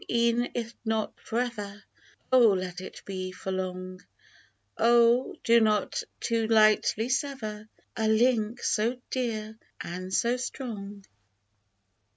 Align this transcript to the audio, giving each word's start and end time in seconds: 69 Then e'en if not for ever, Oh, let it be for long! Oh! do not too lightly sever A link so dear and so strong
69 0.09 0.15
Then 0.41 0.45
e'en 0.45 0.51
if 0.55 0.73
not 0.83 1.13
for 1.19 1.39
ever, 1.41 1.83
Oh, 2.31 2.53
let 2.53 2.81
it 2.81 3.03
be 3.05 3.31
for 3.31 3.51
long! 3.51 4.03
Oh! 4.75 5.35
do 5.43 5.59
not 5.61 6.01
too 6.19 6.47
lightly 6.47 7.07
sever 7.07 7.69
A 7.95 8.07
link 8.07 8.63
so 8.63 8.99
dear 9.11 9.59
and 9.79 10.11
so 10.11 10.37
strong 10.37 11.05